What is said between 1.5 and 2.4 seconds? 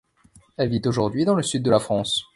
de la France.